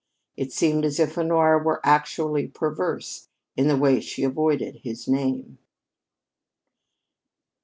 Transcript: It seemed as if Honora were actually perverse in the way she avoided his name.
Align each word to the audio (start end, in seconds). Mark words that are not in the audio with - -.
It 0.35 0.51
seemed 0.51 0.83
as 0.83 0.99
if 0.99 1.15
Honora 1.15 1.59
were 1.61 1.79
actually 1.85 2.47
perverse 2.47 3.29
in 3.55 3.67
the 3.67 3.77
way 3.77 4.01
she 4.01 4.23
avoided 4.23 4.77
his 4.77 5.07
name. 5.07 5.59